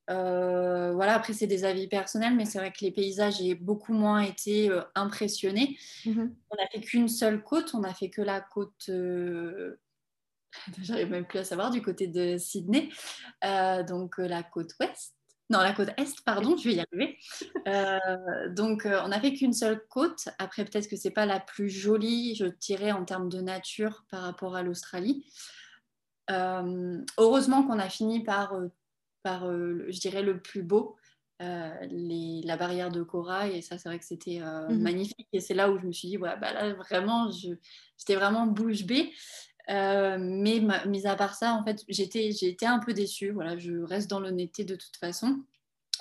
[0.08, 3.92] Euh, voilà, après, c'est des avis personnels, mais c'est vrai que les paysages, j'ai beaucoup
[3.92, 5.76] moins été euh, impressionnée.
[6.04, 6.32] Mm-hmm.
[6.50, 7.74] On n'a fait qu'une seule côte.
[7.74, 8.88] On n'a fait que la côte.
[8.88, 9.80] Euh,
[10.82, 12.88] j'arrive même plus à savoir, du côté de Sydney,
[13.86, 15.17] donc la côte ouest
[15.50, 17.18] non, la côte est, pardon, je vais y arriver.
[17.66, 20.28] Euh, donc, euh, on n'a fait qu'une seule côte.
[20.38, 24.22] Après, peut-être que c'est pas la plus jolie, je dirais, en termes de nature par
[24.22, 25.24] rapport à l'Australie.
[26.30, 28.52] Euh, heureusement qu'on a fini par,
[29.22, 30.96] par je dirais, le plus beau,
[31.40, 33.56] les, la barrière de corail.
[33.56, 34.82] Et ça, c'est vrai que c'était mhm.
[34.82, 35.28] magnifique.
[35.32, 38.84] Et c'est là où je me suis dit, ouais, bah là, vraiment, j'étais vraiment bouche
[38.84, 39.14] bée.
[39.70, 43.30] Euh, mais mis à part ça, en fait, j'étais, j'ai été un peu déçue.
[43.30, 45.42] Voilà, je reste dans l'honnêteté de toute façon.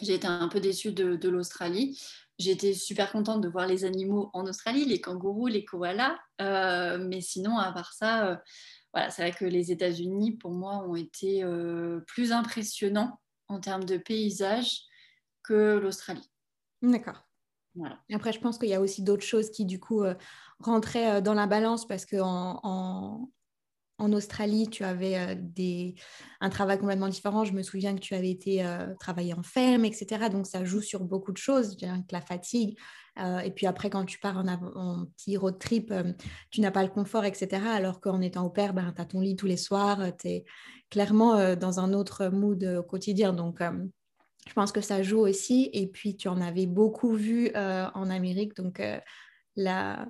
[0.02, 2.00] J'ai été un peu déçue de, l'Australie.
[2.40, 6.18] J'étais super contente de voir les animaux en Australie, les kangourous, les koalas.
[6.40, 8.36] Euh, mais sinon, à part ça, euh,
[8.94, 11.44] voilà, c'est vrai que les États-Unis, pour moi, ont été
[12.06, 14.82] plus impressionnants en termes de paysage
[15.44, 16.30] que l'Australie.
[16.82, 17.24] D'accord.
[17.76, 18.00] Voilà.
[18.12, 20.04] Après, je pense qu'il y a aussi d'autres choses qui, du coup,
[20.60, 23.30] rentraient dans la balance parce qu'en en,
[24.00, 25.96] en Australie, tu avais euh, des...
[26.40, 27.46] un travail complètement différent.
[27.46, 30.30] Je me souviens que tu avais été euh, travailler en ferme, etc.
[30.32, 32.78] Donc, ça joue sur beaucoup de choses, que la fatigue.
[33.20, 35.92] Euh, et puis après, quand tu pars en, petit road trip,
[36.52, 37.64] tu n'as pas le confort, etc.
[37.66, 40.00] Alors qu'en étant au père, ben, tu as ton lit tous les soirs.
[40.20, 40.46] tu es
[40.92, 43.34] clairement dans un autre mood au quotidien.
[43.34, 43.62] Donc,
[44.48, 45.72] je pense que ça joue aussi.
[45.74, 48.56] Et puis, tu en avais beaucoup vu en Amérique.
[48.56, 48.80] Donc,
[49.56, 50.08] la,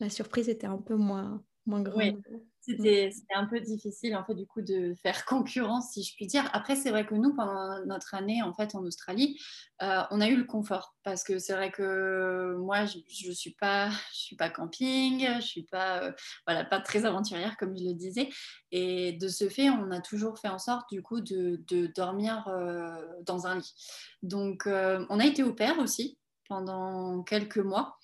[0.00, 2.22] la surprise était un peu moins, moins grande.
[2.66, 6.48] C'était un peu difficile en fait du coup de faire concurrence si je puis dire.
[6.52, 9.38] Après c'est vrai que nous pendant notre année en fait en Australie,
[9.82, 13.54] euh, on a eu le confort parce que c'est vrai que moi je, je suis
[13.60, 16.12] pas je suis pas camping, je suis pas euh,
[16.46, 18.28] voilà pas très aventurière comme je le disais
[18.72, 22.48] et de ce fait on a toujours fait en sorte du coup de, de dormir
[22.48, 23.74] euh, dans un lit.
[24.22, 27.96] Donc on a été au père aussi pendant quelques mois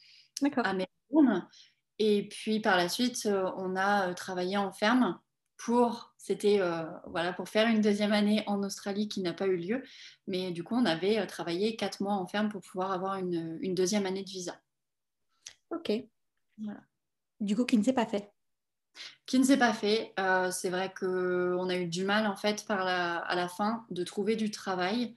[0.64, 1.48] à Melbourne.
[2.04, 5.20] Et puis par la suite, euh, on a euh, travaillé en ferme
[5.56, 9.56] pour, c'était euh, voilà, pour faire une deuxième année en Australie qui n'a pas eu
[9.56, 9.84] lieu.
[10.26, 14.04] Mais du coup, on avait travaillé quatre mois en ferme pour pouvoir avoir une, deuxième
[14.04, 14.60] année de visa.
[15.70, 15.92] Ok.
[17.38, 18.32] Du coup, qui ne s'est pas fait?
[19.24, 20.12] Qui ne s'est pas fait.
[20.50, 24.34] c'est vrai qu'on a eu du mal en fait par à la fin de trouver
[24.34, 25.14] du travail.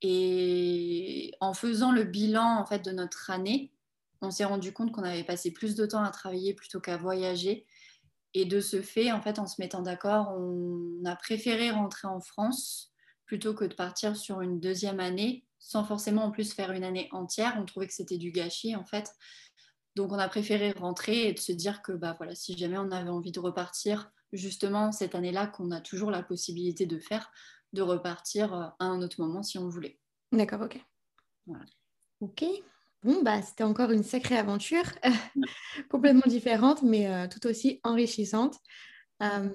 [0.00, 3.73] Et en faisant le bilan en fait de notre année,
[4.24, 7.66] on s'est rendu compte qu'on avait passé plus de temps à travailler plutôt qu'à voyager.
[8.34, 12.20] Et de ce fait, en fait, en se mettant d'accord, on a préféré rentrer en
[12.20, 12.92] France
[13.26, 17.08] plutôt que de partir sur une deuxième année, sans forcément en plus faire une année
[17.12, 17.56] entière.
[17.58, 19.12] On trouvait que c'était du gâchis, en fait.
[19.94, 22.90] Donc, on a préféré rentrer et de se dire que, bah voilà, si jamais on
[22.90, 27.30] avait envie de repartir, justement, cette année-là, qu'on a toujours la possibilité de faire,
[27.72, 30.00] de repartir à un autre moment si on voulait.
[30.32, 30.84] D'accord, ok.
[32.20, 32.44] Ok.
[33.04, 34.84] Bon, bah, c'était encore une sacrée aventure,
[35.90, 38.56] complètement différente, mais euh, tout aussi enrichissante.
[39.22, 39.50] Euh,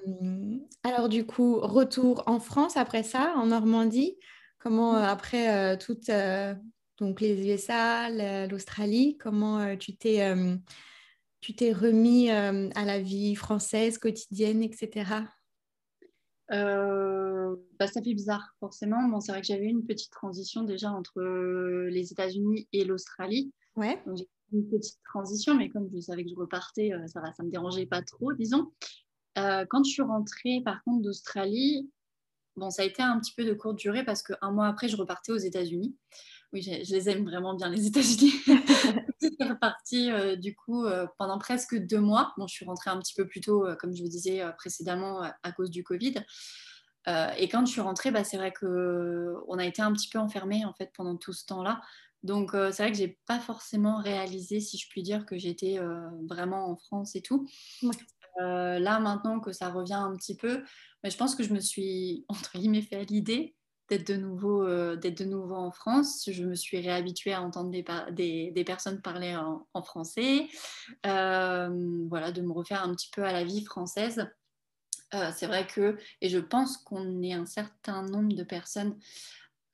[0.84, 4.16] alors, du coup, retour en France après ça, en Normandie.
[4.60, 6.10] Comment, euh, après toutes
[6.98, 8.08] donc les USA,
[8.46, 10.32] l'Australie, comment tu t'es
[11.40, 15.24] tu t'es remis à la vie française quotidienne, etc.
[16.50, 19.08] bah, ça fait bizarre, forcément.
[19.08, 21.20] Bon, c'est vrai que j'avais une petite transition déjà entre
[21.88, 23.52] les États-Unis et l'Australie.
[23.76, 24.02] Ouais.
[24.06, 27.42] Donc, j'ai une petite transition, mais comme je savais que je repartais, ça ne ça
[27.42, 28.72] me dérangeait pas trop, disons.
[29.36, 31.88] quand je suis rentrée, par contre, d'Australie,
[32.56, 34.96] bon, ça a été un petit peu de courte durée parce qu'un mois après, je
[34.96, 35.96] repartais aux États-Unis.
[36.52, 38.32] Oui, je, les aime vraiment bien, les États-Unis.
[39.40, 42.34] J'étais repartie euh, du coup euh, pendant presque deux mois.
[42.36, 45.22] Bon, je suis rentrée un petit peu plus tôt, euh, comme je vous disais précédemment,
[45.42, 46.14] à cause du Covid.
[47.06, 50.64] et quand je suis rentrée, bah, c'est vrai qu'on a été un petit peu enfermés
[50.64, 51.80] en fait pendant tout ce temps-là.
[52.22, 55.78] Donc c'est vrai que j'ai pas forcément réalisé, si je puis dire, que j'étais
[56.28, 57.46] vraiment en France et tout.
[58.38, 60.62] là maintenant que ça revient un petit peu,
[61.02, 63.56] mais je pense que je me suis entre guillemets fait à l'idée
[63.90, 66.28] d'être de, nouveau, euh, d'être de nouveau en France.
[66.30, 70.48] Je me suis réhabituée à entendre des, des, personnes parler en, français,
[71.06, 74.30] euh, voilà, de me refaire un petit peu à la vie française.
[75.12, 78.96] Euh, c'est vrai que, et je pense qu'on est un certain nombre de personnes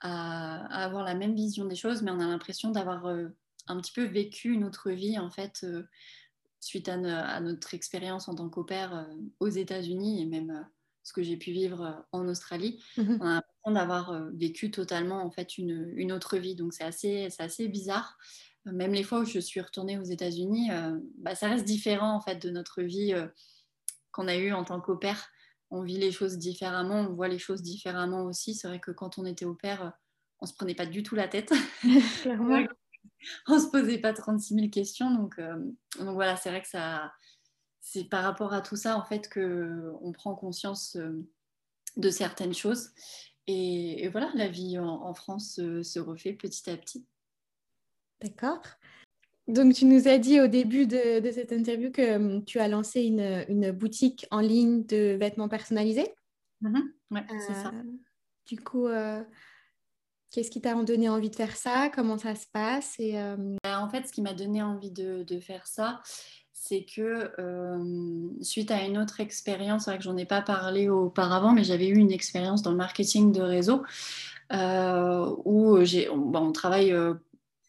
[0.00, 4.04] à, avoir la même vision des choses, mais on a l'impression d'avoir un petit peu
[4.04, 5.66] vécu une autre vie, en fait,
[6.60, 9.06] suite à, à, notre expérience en tant qu'opère
[9.40, 10.66] aux États-Unis et même
[11.02, 12.82] ce que j'ai pu vivre en Australie.
[12.96, 16.54] Mmh on a d'avoir vécu totalement en fait une, une autre vie.
[16.54, 18.18] Donc c'est assez, assez bizarre.
[18.64, 22.20] Même les fois où je suis retournée aux États-Unis, euh, bah, ça reste différent en
[22.20, 23.14] fait de notre vie
[24.10, 25.28] qu'on a eue en tant qu'opère.
[25.70, 28.54] On vit les choses différemment, on voit les choses différemment aussi.
[28.54, 29.92] C'est vrai que quand on était au père,
[30.40, 31.52] on se prenait pas du tout la tête.
[33.48, 35.10] on se posait pas 36 000 questions.
[35.12, 35.40] Donc,
[35.98, 37.12] donc voilà, c'est vrai que ça,
[37.80, 40.96] c'est par rapport à tout ça en fait que on prend conscience
[41.96, 42.90] de certaines choses.
[43.46, 47.06] Et, voilà, la vie en, France se, refait petit à petit.
[48.20, 48.62] D'accord.
[49.46, 53.02] Donc, tu nous as dit au début de, cette interview que hum, tu as lancé
[53.02, 56.12] une, boutique en ligne de vêtements personnalisés.
[56.62, 56.82] Mm-hmm.
[57.12, 57.68] Oui, c'est ça.
[57.68, 57.82] Euh,
[58.46, 59.22] du coup, euh,
[60.32, 61.90] qu'est-ce qui t'a donné envie de faire ça?
[61.94, 62.96] Comment ça se passe?
[62.98, 66.00] Et, euh, bah, En fait, ce qui m'a donné envie de, de faire ça,
[66.68, 70.88] c'est que euh, suite à une autre expérience, c'est vrai que j'en ai pas parlé
[70.88, 73.84] auparavant, mais j'avais eu une expérience dans le marketing de réseau
[74.52, 77.14] euh, où j'ai, on, travaille euh,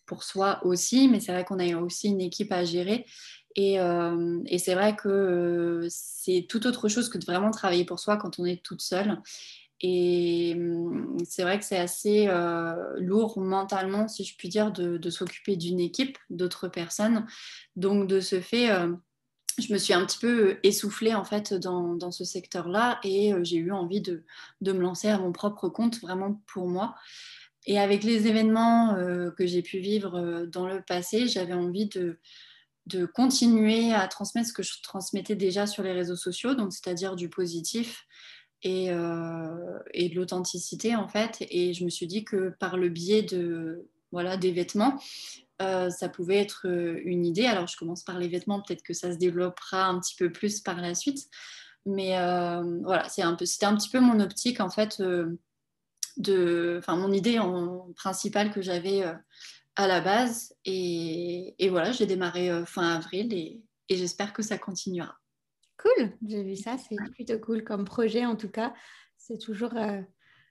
[0.05, 3.05] pour soi aussi, mais c'est vrai qu'on a aussi une équipe à gérer.
[3.55, 3.77] Et,
[4.45, 8.37] et c'est vrai que c'est tout autre chose que de vraiment travailler pour soi quand
[8.37, 9.19] on est toute seule.
[9.81, 15.09] Et hum, c'est vrai que c'est assez euh, lourd mentalement, si je puis dire, de,
[15.09, 17.25] s'occuper d'une équipe, d'autres personnes.
[17.75, 18.93] Donc de ce fait, euh,
[19.59, 23.57] je me suis un petit peu essoufflée en fait dans, ce secteur-là et euh, j'ai
[23.57, 24.23] eu envie de,
[24.61, 26.95] me lancer à mon propre compte, vraiment pour moi.
[27.65, 28.95] Et avec les événements
[29.37, 32.17] que j'ai pu vivre dans le passé, j'avais envie de,
[32.85, 37.17] de continuer à transmettre ce que je transmettais déjà sur les réseaux sociaux, donc c'est-à-dire
[37.17, 38.05] du positif,
[38.67, 41.45] euh, et, de l'authenticité en fait.
[41.49, 44.99] Et je me suis dit que par le biais de voilà des vêtements,
[45.61, 47.45] euh, ça pouvait être euh, une idée.
[47.45, 50.61] Alors je commence par les vêtements, peut-être que ça se développera un petit peu plus
[50.61, 51.27] par la suite.
[51.85, 52.17] Mais
[52.83, 55.01] voilà, c'est un peu, c'était un petit peu mon optique en fait
[56.17, 57.39] de, mon idée
[57.95, 59.03] principale que j'avais
[59.77, 60.53] à la base.
[60.65, 65.17] Et, voilà, j'ai démarré fin avril et j'espère que ça continuera.
[65.87, 68.73] Cool, j'ai vu ça, c'est plutôt cool comme projet en tout cas.
[69.17, 70.01] C'est toujours euh,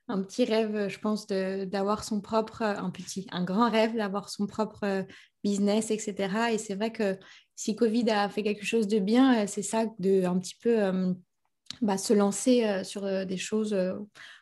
[0.08, 4.46] un petit rêve, je pense, d'avoir son propre, un petit, un grand rêve d'avoir son
[4.46, 5.02] propre euh,
[5.42, 6.52] business, etc.
[6.52, 7.18] Et c'est vrai que
[7.54, 11.14] si Covid a fait quelque chose de bien, euh, c'est ça, de un petit peu
[11.82, 13.76] bah, se lancer sur des choses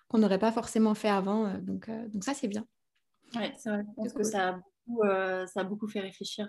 [0.09, 1.59] qu'on n'aurait pas forcément fait avant.
[1.59, 2.67] Donc, donc ça, c'est bien.
[3.37, 3.85] Oui, c'est vrai.
[3.89, 4.53] Je pense que ça a,
[4.87, 5.03] beaucoup,
[5.47, 6.49] ça a beaucoup fait réfléchir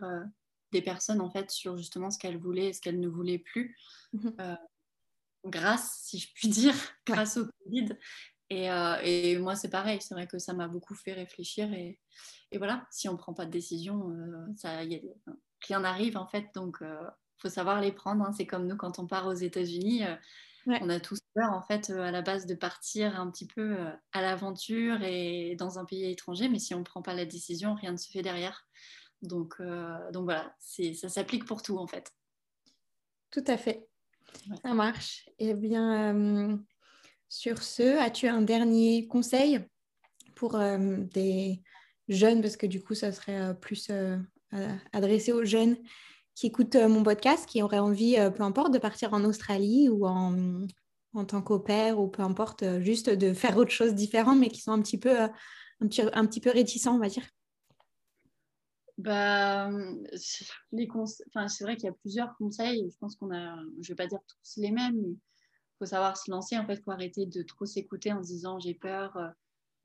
[0.76, 3.78] des personnes en fait sur justement ce qu'elles voulaient et ce qu'elles ne voulaient plus.
[4.14, 4.30] Mmh
[5.48, 6.74] grâce, si je puis dire,
[7.06, 7.90] grâce au Covid.
[8.50, 8.68] Et,
[9.04, 11.72] et moi, c'est pareil, c'est vrai que ça m'a beaucoup fait réfléchir.
[11.74, 12.00] Et,
[12.52, 14.12] et, voilà, si on ne prend pas de décision,
[14.56, 15.00] ça, y a,
[15.68, 16.48] rien n'arrive en fait.
[16.56, 18.24] Donc, il faut savoir les prendre.
[18.24, 18.34] Hein.
[18.36, 20.04] C'est comme nous quand on part aux États-Unis.
[20.68, 23.78] On a tous peur en fait à la base de partir un petit peu
[24.14, 27.76] à l'aventure et dans un pays étranger, mais si on ne prend pas la décision,
[27.76, 28.66] rien ne se fait derrière.
[29.22, 29.62] Donc,
[30.12, 32.12] donc voilà, ça s'applique pour tout en fait.
[33.32, 33.88] Tout à fait.
[34.64, 35.30] Ça marche.
[35.40, 36.60] Eh bien,
[37.30, 39.60] sur ce, as-tu un dernier conseil
[40.36, 41.62] pour des
[42.08, 43.90] jeunes, parce que du coup, ça serait plus
[44.94, 45.78] adressé aux jeunes
[46.36, 50.68] qui écoutent mon podcast, qui auraient envie, peu importe, de partir en Australie ou en,
[51.14, 54.74] en tant qu'opère ou peu importe, juste de faire autre chose différent, mais qui sont
[54.74, 57.26] un petit peu, un petit, un petit peu réticents, on va dire
[58.98, 59.70] bah,
[60.72, 60.88] les
[61.28, 62.90] enfin, c'est vrai qu'il y a plusieurs conseils.
[62.90, 65.16] Je pense qu'on a, je vais pas dire tous les mêmes, mais
[65.80, 66.58] faut savoir se lancer.
[66.58, 69.30] En fait, faut arrêter de trop s'écouter en se disant j'ai peur euh,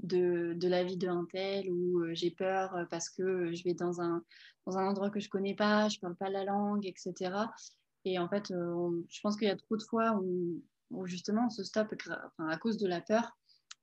[0.00, 3.74] de, de, la vie d'un tel ou euh, j'ai peur euh, parce que je vais
[3.74, 4.24] dans un,
[4.66, 7.32] dans un endroit que je connais pas, je parle pas la langue, etc.
[8.04, 11.50] Et en fait, je pense qu'il y a trop de fois où, où justement on
[11.50, 11.94] se stoppe
[12.38, 13.36] à cause de la peur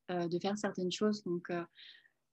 [0.09, 1.23] de faire certaines choses.
[1.23, 1.51] Donc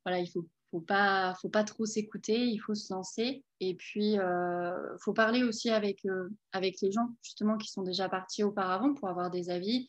[0.05, 3.45] voilà, il faut faut pas, faut pas trop s'écouter, il faut se lancer.
[3.61, 8.09] Et puis, euh, faut parler aussi avec, euh, avec les gens, justement, qui sont déjà
[8.09, 9.89] partis auparavant pour avoir des avis,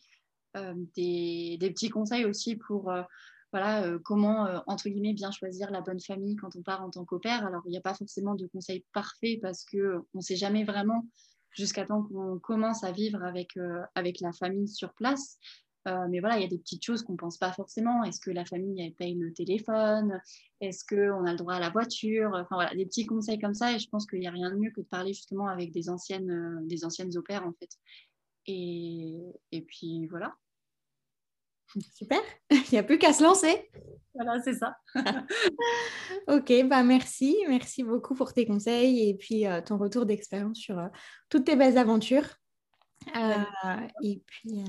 [0.56, 3.02] euh, des, petits conseils aussi pour, euh,
[3.50, 7.44] voilà, comment, entre guillemets, bien choisir la bonne famille quand on part en tant qu'opère.
[7.44, 11.04] Alors, il n'y a pas forcément de conseils parfaits parce qu'on ne sait jamais vraiment
[11.50, 13.58] jusqu'à temps qu'on commence à vivre avec,
[13.94, 15.38] avec la famille sur place.
[15.86, 18.02] Euh, mais voilà, il y a des petites choses qu'on ne pense pas forcément.
[18.02, 20.20] Est-ce que la famille elle paye le téléphone?
[20.60, 22.30] Est-ce qu'on a le droit à la voiture?
[22.34, 23.72] Enfin voilà, des petits conseils comme ça.
[23.72, 25.88] Et je pense qu'il n'y a rien de mieux que de parler justement avec des
[25.88, 27.70] anciennes, euh, des anciennes opères en fait.
[28.46, 29.16] Et,
[29.52, 30.34] et puis voilà.
[31.94, 32.20] Super,
[32.50, 33.70] il n'y a plus qu'à se lancer.
[34.14, 34.76] Voilà, c'est ça.
[36.26, 37.36] ok, bah merci.
[37.48, 40.80] Merci beaucoup pour tes conseils et puis euh, ton retour d'expérience sur
[41.28, 42.26] toutes tes belles aventures.
[44.02, 44.64] et puis,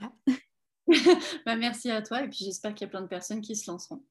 [1.46, 3.70] bah, merci à toi et puis j'espère qu'il y a plein de personnes qui se
[3.70, 4.02] lanceront.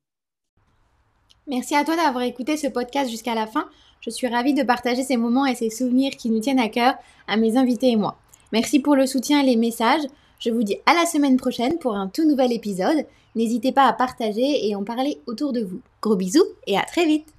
[1.48, 3.69] Merci à toi d'avoir écouté ce podcast jusqu'à la fin.
[4.02, 6.96] Je suis ravie de partager ces moments et ces souvenirs qui nous tiennent à cœur
[7.28, 8.17] à mes invités et moi.
[8.52, 10.04] Merci pour le soutien et les messages.
[10.39, 13.06] Je vous dis à la semaine prochaine pour un tout nouvel épisode.
[13.36, 15.82] N'hésitez pas à partager et en parler autour de vous.
[16.02, 17.34] Gros bisous et à très vite